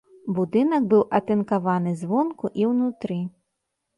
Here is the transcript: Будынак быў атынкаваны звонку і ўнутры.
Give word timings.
Будынак 0.37 0.87
быў 0.93 1.01
атынкаваны 1.19 1.93
звонку 2.01 2.45
і 2.61 2.67
ўнутры. 2.73 3.19